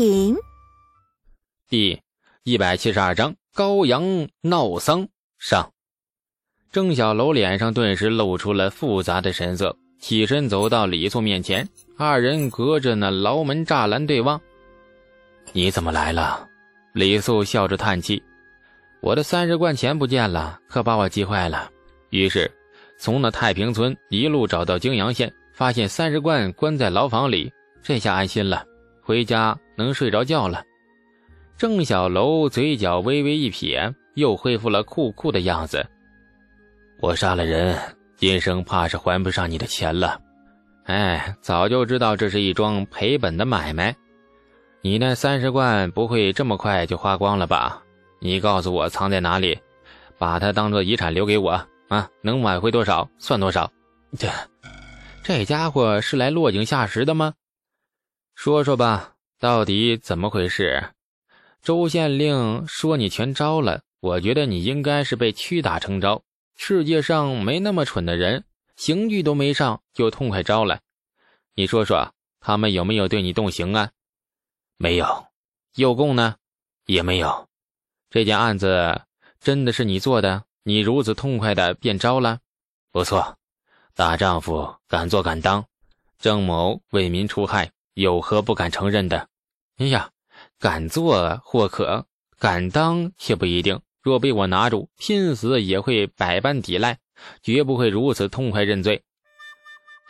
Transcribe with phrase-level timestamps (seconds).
[0.00, 0.34] 品，
[1.68, 2.00] 第
[2.44, 5.06] 一百七十二章高阳闹丧
[5.38, 5.70] 上。
[6.72, 11.68] 郑小楼脸上顿时露出了复杂的神色，起身走到李素面前，
[11.98, 14.40] 二人隔着那牢门栅栏对望。
[15.52, 16.48] 你怎么来了？
[16.94, 18.22] 李素笑着叹气
[19.02, 21.70] ：“我的三十贯钱不见了，可把我急坏了。”
[22.08, 22.50] 于是
[22.98, 28.64] 从那太平村一路找到泾阳县，发现三十贯关在牢房里，这下安心了，
[29.02, 30.62] 回家能睡着觉了。
[31.56, 35.84] 郑小楼嘴角微微一撇，又恢复了酷酷的样子。
[37.00, 37.78] 我杀了人，
[38.16, 40.20] 今生怕是还不上你的钱了。
[40.84, 43.96] 哎，早就知道这是一桩赔本的买卖。
[44.82, 47.82] 你那三十贯不会这么快就花光了吧？
[48.20, 49.58] 你告诉我藏在哪里，
[50.18, 51.50] 把它当做遗产留给我
[51.88, 52.08] 啊！
[52.22, 53.70] 能挽回多少算多少。
[54.18, 54.28] 这
[55.22, 57.34] 这家伙是来落井下石的吗？
[58.34, 60.90] 说说吧，到底怎么回事？
[61.62, 66.22] 周县令说你全招了，我觉得你应该是被屈打成招。
[66.56, 68.44] 世界上没那么蠢的人，
[68.76, 70.80] 刑具都没上就痛快招了。
[71.54, 73.92] 你说说，他们有没有对你动刑啊？
[74.76, 75.24] 没有。
[75.74, 76.36] 诱供呢？
[76.84, 77.48] 也没有。
[78.10, 79.00] 这件案子
[79.40, 80.44] 真的是你做的？
[80.64, 82.40] 你如此痛快的便招了？
[82.92, 83.38] 不错，
[83.94, 85.64] 大丈夫敢做敢当。
[86.18, 89.29] 郑某为民除害，有何不敢承认的？
[89.80, 90.10] 哎呀，
[90.58, 92.04] 敢做或可，
[92.38, 93.80] 敢当却不一定。
[94.02, 96.98] 若被我拿住，拼死也会百般抵赖，
[97.42, 99.02] 绝不会如此痛快认罪。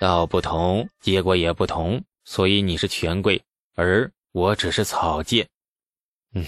[0.01, 2.03] 道不同，结果也不同。
[2.25, 3.45] 所以你是权贵，
[3.77, 5.47] 而我只是草芥。
[6.35, 6.45] 嗯，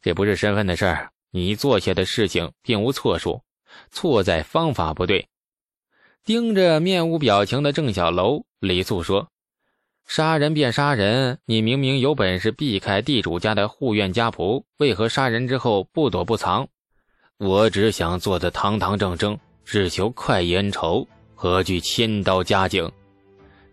[0.00, 1.10] 这不是身份的事儿。
[1.32, 3.42] 你做下的事情并无错处，
[3.90, 5.26] 错在方法不对。
[6.22, 9.28] 盯着面无表情的郑小楼，李素说
[10.06, 16.68] ：“杀人便杀人，你明明有本事避开地主家的护院家仆，为何杀人之后不躲不藏？
[17.38, 22.88] 我只想做得堂堂正正，只求快意恩仇，何惧千刀加颈？”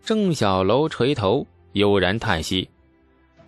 [0.04, 2.68] 郑小楼垂头，悠然叹息：“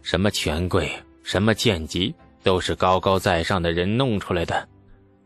[0.03, 0.89] 什么权贵，
[1.25, 4.69] 什么贱籍，都是高高在上的人弄出来的。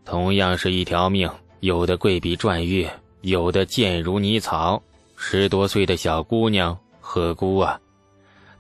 [0.07, 1.29] 同样是一条命，
[1.61, 2.89] 有的贵比钻玉，
[3.21, 4.83] 有的贱如泥草。
[5.17, 6.79] 十多岁的小姑娘。”
[7.11, 7.81] 何辜啊！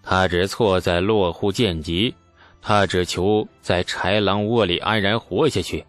[0.02, 2.14] 他只错在落户贱籍，
[2.62, 5.84] 他只求在豺狼窝里安然活下去。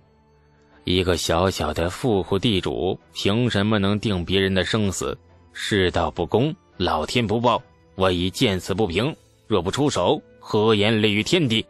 [0.84, 5.18] 一个小小的富户地主，凭什么能定别人的生死？
[5.54, 7.64] 世道不公，老天不报，
[7.96, 9.16] 我已见此不平。
[9.48, 11.66] 若不出手，何言立于天地？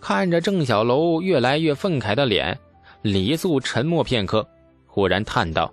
[0.00, 2.58] 看着郑小楼越来越愤慨的脸，
[3.02, 4.44] 李素沉默片刻，
[4.84, 5.72] 忽然叹道：“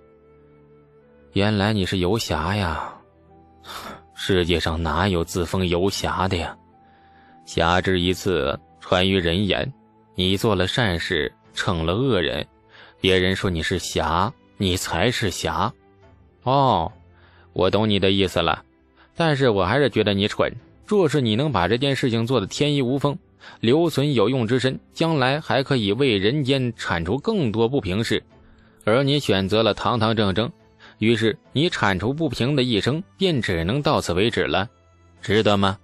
[1.34, 2.94] 原来你是游侠呀！”
[4.22, 6.54] 世界上哪有自封游侠的呀？
[7.46, 9.72] 侠之一次，传于人言。
[10.14, 12.46] 你做了善事，惩了恶人，
[13.00, 15.72] 别人说你是侠，你才是侠。
[16.42, 16.92] 哦，
[17.54, 18.62] 我懂你的意思了。
[19.16, 20.52] 但是我还是觉得你蠢。
[20.86, 23.18] 若是你能把这件事情做得天衣无缝，
[23.60, 28.22] 留存有用之身，将来还可以为人间铲除更多不平事，
[28.84, 30.52] 而你选择了堂堂正正。
[31.00, 34.68] 于是你铲除不平的一生便只能到此为止了，
[35.22, 35.78] 值得吗？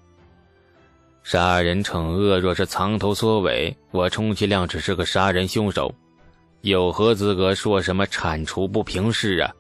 [1.23, 5.93] 杀人惩恶若是藏头缩尾，我充其量只是个杀人凶手，
[6.61, 9.51] 有何资格说什么铲除不平事啊？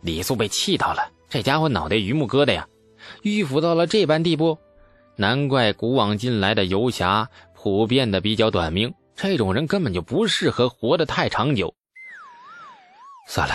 [0.00, 2.66] 李素被气到了，这家伙脑袋榆木疙瘩呀，
[3.22, 4.56] 迂腐到了这般地步，
[5.16, 11.74] 难怪古往今来的游侠普遍的比较短命，这种人根本就不适合活得太长久。
[13.26, 13.54] 算了，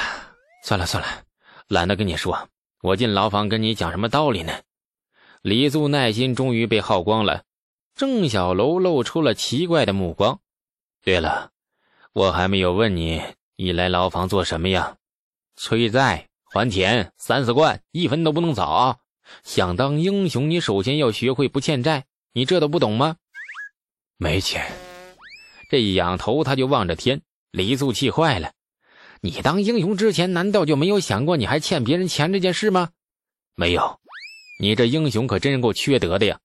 [0.61, 1.24] 算了，算了。
[1.67, 2.49] 懒得跟你说，
[2.81, 4.61] 我进牢房跟你讲什么道理呢？
[5.41, 7.43] 李素耐心终于被耗光了。
[7.95, 10.39] 郑小楼露出了奇怪的目光。
[11.01, 11.51] 对了，
[12.13, 13.21] 我还没有问你，
[13.55, 14.97] 你来牢房做什么呀？
[15.55, 18.97] 催债还钱，三四贯，一分都不能少啊。
[19.43, 22.05] 想当英雄，你首先要学会不欠债。
[22.33, 23.15] 你这都不懂吗？
[24.17, 24.71] 没钱。
[25.69, 27.21] 这一仰头，他就望着天。
[27.51, 28.51] 李素气坏了。
[29.21, 32.89] 你当英雄之前，难道就没有想过你还欠别人钱这件事吗？
[33.55, 33.99] 没有，
[34.59, 36.39] 你这英雄可真够缺德的呀！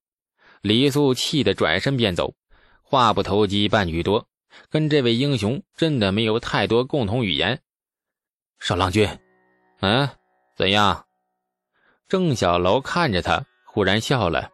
[0.62, 2.34] 李素气得转身便走，
[2.82, 4.26] 话不投机半句多，
[4.69, 7.61] 跟这位英雄真的没有太多共同语言。
[8.58, 9.08] 少郎君，
[9.81, 10.08] 嗯，
[10.56, 11.06] 怎样？
[12.08, 14.50] 郑小楼看着他，忽然笑了：“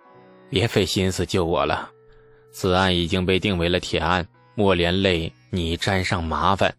[0.49, 1.91] 别费心思救我了，
[2.53, 6.75] 此案已经被定为了铁案，莫连累你沾上麻烦。”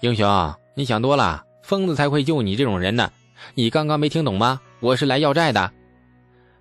[0.00, 0.54] 英雄。
[0.74, 3.10] 你想多了，疯子才会救你这种人呢。
[3.54, 4.60] 你刚刚没听懂吗？
[4.80, 5.70] 我是来要债的。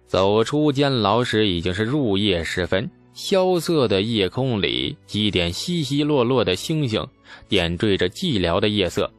[0.08, 7.06] 走出监牢时已经是入夜时分，萧瑟的夜空里几点稀稀落落的星星，
[7.48, 9.10] 点缀着寂寥的夜色。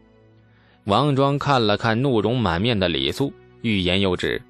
[0.85, 3.33] 王庄看了看怒容满面的李素，
[3.63, 4.43] 欲言又止，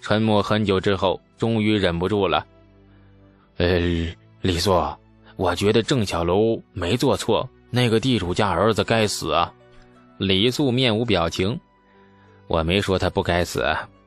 [0.00, 2.46] 沉默很久之后，终于忍不住了
[3.58, 4.06] ：“呃，
[4.40, 4.80] 李素，
[5.36, 9.52] 我觉得郑小楼没做错，那个地主家儿子该死啊。”
[10.18, 11.58] 李素面无表情
[12.48, 13.64] ：“我没说他不该死。”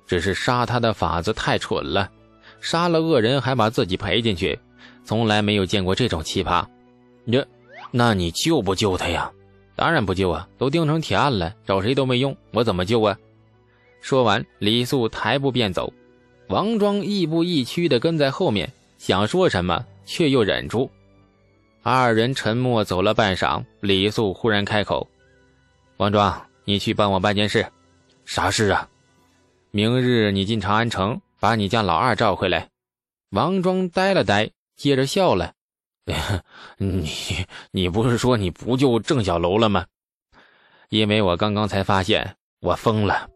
[0.07, 2.11] 只是杀他的法子太蠢了，
[2.59, 4.59] 杀了恶人还把自己赔进去，
[5.05, 6.65] 从来没有见过这种奇葩。
[7.31, 7.47] 这，
[7.91, 9.31] 那你救不救他呀？
[9.73, 13.17] 当然不救啊，都钉成铁案了，找谁都没用，我怎么救啊？
[14.01, 15.93] 说完，李素抬步便走，
[16.49, 20.91] 王庄亦步亦趋的跟在后面，想说什么却又忍住。
[21.83, 25.09] 二人沉默走了半晌，李素忽然开口
[25.97, 27.65] ：“王庄，你去帮我办件事，
[28.23, 28.87] 啥事啊？”
[29.71, 32.69] 明日你进长安城，把你家老二召回来。
[33.31, 35.53] 王庄呆了呆，接着笑了
[36.77, 37.09] ：“你
[37.71, 39.87] 你不是说你不救郑小楼了吗？
[40.89, 43.27] 因为我刚刚才发现我疯了。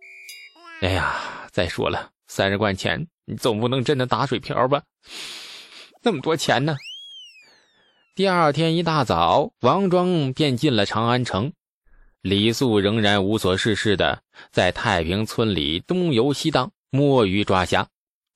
[0.81, 1.15] 哎呀，
[1.51, 4.83] 再说了，三十贯钱，你总不能真的打水漂吧？
[6.03, 6.75] 那么多钱呢？”
[8.15, 11.51] 第二天一大早，王庄便进了长安城。
[12.21, 14.21] 李素仍然无所事事的
[14.53, 17.85] 在太平村里东游西荡，摸鱼抓虾。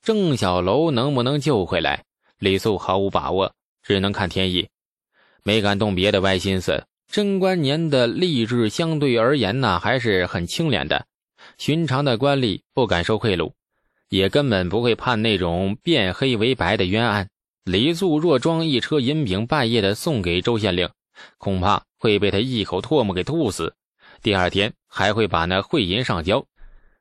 [0.03, 2.03] 郑小楼能不能救回来，
[2.39, 4.67] 李素毫无把握，只能看天意，
[5.43, 6.83] 没敢动别的歪心思。
[7.09, 11.05] 贞观年的吏治相对而言呢，还是很清廉的，
[11.57, 13.53] 寻常的官吏不敢收贿赂，
[14.09, 17.29] 也根本不会判那种变黑为白的冤案。
[17.65, 20.89] 李素若装一车银饼，半夜的送给周县令，
[21.37, 23.75] 恐怕会被他一口唾沫给吐死。
[24.21, 26.45] 第二天还会把那贿银上交，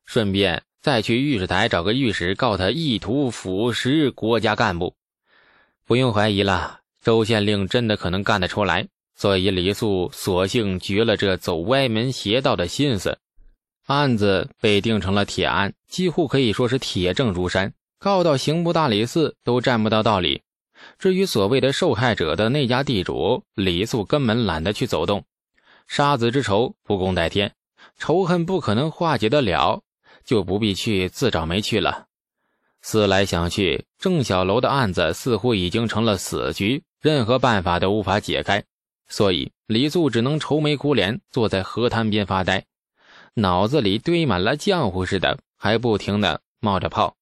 [0.04, 4.94] 顺便再去御史台找个御史告他意图腐蚀国家干部。
[5.86, 8.86] 不用怀疑了，周县令真的可能干得出来。
[9.16, 13.18] 所以李素索性绝了这走歪门邪道的心思，
[13.86, 20.42] 案子被定成了铁案，几乎可以说是铁证如山，告到刑部大理寺都占不到道理。
[20.98, 25.24] 至于所谓的受害者的那家地主，李素根本懒得去走动。
[25.86, 27.54] 杀子之仇不共戴天，
[27.98, 29.82] 仇恨不可能化解得了，
[30.24, 32.06] 就不必去自找没趣了。
[32.82, 38.62] 思来想去，郑小楼的案子似乎已经成了死局，任何办法都无法解开，
[39.08, 42.64] 所以李素只能愁眉苦脸坐在河滩边发呆，
[43.34, 47.16] 脑子里堆满了浆糊似的，还不停的冒着泡。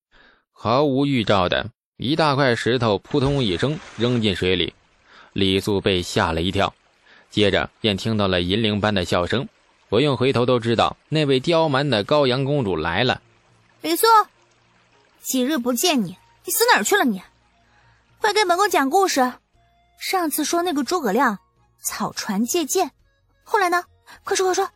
[0.52, 4.75] 毫无预兆的一大块石头扑通一声扔进水里，
[5.32, 6.75] 李素被吓了一跳。
[7.31, 9.48] 接着便听到了银铃般的笑声，
[9.88, 13.22] 不用回头都知道那位刁蛮的高阳公主来了。
[13.81, 14.06] 李素，
[15.22, 17.04] 几日不见你，你死哪儿去了？
[17.04, 17.22] 你，
[18.20, 19.32] 快给本宫讲故事。
[19.99, 21.38] 上次说那个诸葛亮
[21.82, 22.90] 草船借箭，
[23.42, 23.82] 后来呢？
[24.22, 24.69] 快说快说，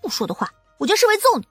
[0.00, 1.46] 不说的话我就视为揍你。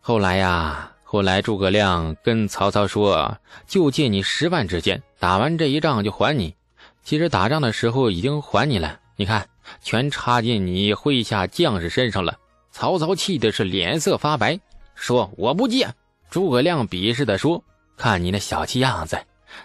[0.00, 3.36] 后来呀，后来诸葛亮跟曹操说，
[3.66, 6.54] 就借你十万支箭，打完这一仗就还你。
[7.02, 9.44] 其实打仗的时候已经还你了，你看。
[9.82, 12.38] 全插进你麾下将士身上了。
[12.70, 14.60] 曹操气的是脸色发白，
[14.94, 15.88] 说：“我不借。”
[16.30, 17.64] 诸葛亮鄙视的说
[17.98, 19.18] ：“看你那小气样子，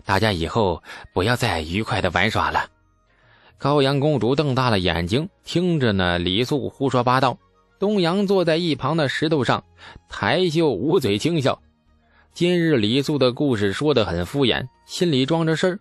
[0.04, 0.82] 大家以后
[1.14, 2.68] 不要再愉快的玩耍了。”
[3.60, 6.18] 高阳公主瞪大了眼睛，听着呢。
[6.18, 7.38] 李素胡说八道。
[7.80, 9.64] 东阳坐在一旁的石头上，
[10.08, 11.62] 抬袖捂嘴轻笑。
[12.34, 15.80] 今日李素的故事说的很敷衍，心里装着事儿。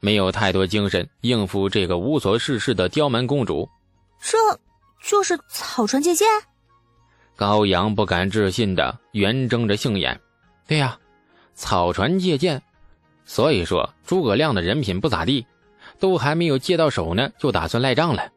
[0.00, 3.68] 没有太多精神应付这个无所事事的刁蛮公主，
[4.20, 4.36] 这
[5.02, 6.26] 就是草船借箭。
[7.36, 10.20] 高阳不敢置信的圆睁着杏眼，
[10.66, 10.98] 对呀，
[11.54, 12.62] 草船借箭。
[13.24, 15.46] 所以说诸葛亮的人品不咋地，
[15.98, 18.30] 都还没有借到手呢，就打算赖账了。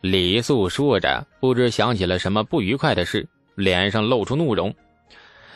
[0.00, 4.74] 李素说着，不知想起了什么不愉快的事，脸上露出怒容。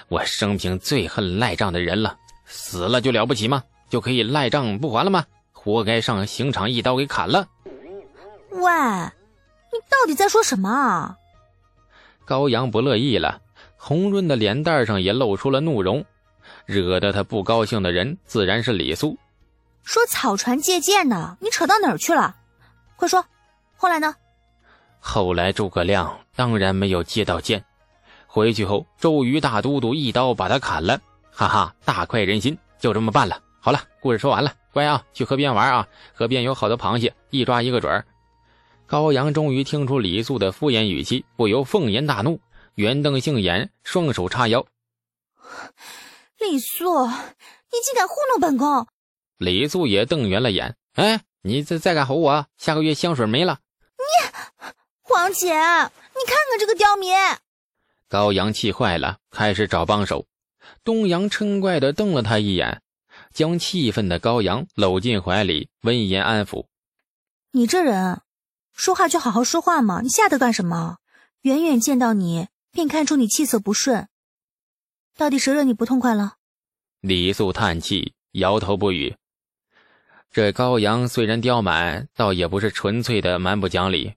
[0.09, 3.65] 我生平最恨赖账的人了，死了就了不起吗？
[3.89, 5.25] 就可以赖账不还了吗？
[5.53, 7.49] 活该上刑场一刀给砍了！
[8.51, 8.71] 喂，
[9.73, 11.17] 你到底在说什么啊？
[12.27, 13.41] 高阳不乐意了，
[13.79, 16.05] 红润的脸蛋上也露出了怒容。
[16.67, 19.17] 惹得他不高兴的人自然是李素。
[19.83, 22.37] 说草船借箭呢，你扯到哪儿去了？
[22.97, 23.25] 快说，
[23.77, 24.15] 后来呢？
[25.07, 27.63] 后来诸葛亮当然没有接到箭，
[28.27, 30.99] 回去后周瑜大都督一刀把他砍了。
[31.31, 33.39] 哈哈，大快人心，就这么办了。
[33.61, 34.55] 好了，故事说完了。
[34.73, 35.87] 乖啊，去河边玩啊！
[36.15, 38.07] 河边有好多螃蟹，一抓一个准儿。
[38.87, 42.41] 高阳终于听出李素的敷衍语气，不由凤颜大怒，
[42.75, 44.65] 圆瞪杏眼，双手叉腰。
[46.39, 48.87] 李素，你你竟敢糊弄本宫！
[49.37, 53.59] 李素也瞪圆了眼，哎，你再再敢吼我，下个月香水没了！
[55.15, 57.15] 你，皇姐，你看看这个刁民！
[58.09, 60.27] 高阳气坏了，开始找帮手。
[60.83, 62.83] 东阳嗔怪的瞪了他一眼，
[63.33, 66.67] 将气愤的高阳搂进怀里，温言安抚
[67.53, 68.23] ：“你这人，
[68.73, 70.97] 说话就好好说话嘛，你吓他干什么？
[71.43, 74.09] 远远见到你，便看出你气色不顺。
[75.17, 76.35] 到底谁惹你不痛快了？”
[77.01, 79.17] 李素叹气，摇头不语。
[80.33, 84.15] 这高阳虽然刁蛮，倒也不是纯粹的蛮不讲理。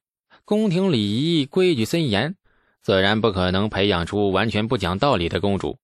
[0.48, 1.02] 宫廷礼
[1.42, 2.38] 仪规矩森严，
[2.82, 5.78] 自然不可能培养出完全不讲道理的公主。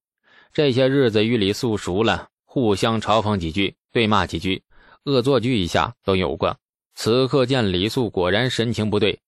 [0.53, 4.63] 这些日子与李素熟了，互相嘲讽几句，对骂几句，
[5.03, 6.55] 恶作剧一下都有过。
[6.95, 9.19] 此刻见李素果然神情不对，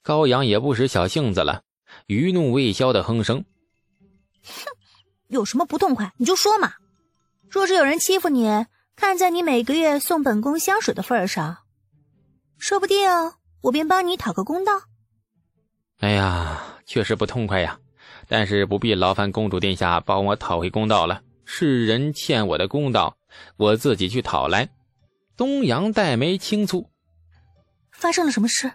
[0.00, 1.62] 高阳也不使小性子了，
[2.06, 3.44] 余怒未消的哼声
[4.46, 4.76] ：“哼，
[5.26, 6.74] 有什么不痛快你就说嘛。
[7.50, 8.46] 若是有人欺负你，
[8.94, 11.64] 看在你每个月送本宫香水的份上，
[12.58, 13.10] 说不定
[13.64, 14.72] 我便帮你讨个公道。”
[16.00, 17.78] 哎呀，确实不痛快呀。
[18.26, 21.22] 但是不必劳烦公主殿下帮我讨回公道了。
[21.44, 23.16] 世人欠我的公道，
[23.56, 24.70] 我自己去讨来。
[25.36, 26.86] 东阳黛眉轻蹙，
[27.92, 28.72] 发生了什么事？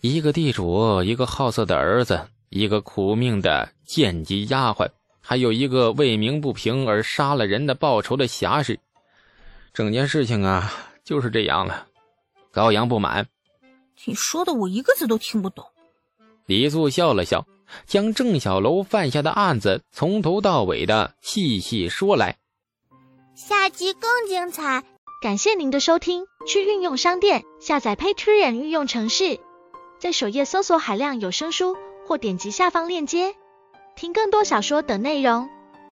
[0.00, 4.90] 一个地主，一个好色的儿子，一个苦命的贱籍丫鬟，
[5.22, 8.78] 还有一个为鸣不平而杀了人的报仇的侠士。
[9.72, 10.70] 整件事情啊，
[11.02, 11.86] 就是这样了。
[12.50, 13.26] 高阳不满，
[14.06, 15.64] 你说的我一个字都听不懂。
[16.46, 17.46] 李素笑了笑。
[17.86, 22.36] 将郑小楼犯下的案子从头到尾的细细说来，
[23.34, 24.84] 下集更精彩。
[25.22, 29.40] 感谢您的收听，去运用商店下载 Patreon 运用城市，
[29.98, 31.74] 在首页搜索海量有声书，
[32.06, 33.34] 或点击下方链接
[33.96, 35.48] 听更多小说等内容。